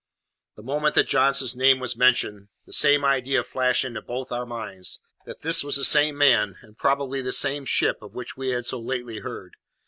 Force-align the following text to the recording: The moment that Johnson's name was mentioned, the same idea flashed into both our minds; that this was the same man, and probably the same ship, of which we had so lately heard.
The 0.55 0.63
moment 0.63 0.95
that 0.95 1.07
Johnson's 1.07 1.55
name 1.55 1.77
was 1.79 1.95
mentioned, 1.95 2.47
the 2.65 2.73
same 2.73 3.05
idea 3.05 3.43
flashed 3.43 3.85
into 3.85 4.01
both 4.01 4.31
our 4.31 4.47
minds; 4.47 4.99
that 5.27 5.41
this 5.41 5.63
was 5.63 5.75
the 5.75 5.83
same 5.85 6.17
man, 6.17 6.55
and 6.63 6.75
probably 6.75 7.21
the 7.21 7.31
same 7.31 7.65
ship, 7.65 8.01
of 8.01 8.15
which 8.15 8.35
we 8.35 8.49
had 8.49 8.65
so 8.65 8.79
lately 8.79 9.19
heard. 9.19 9.57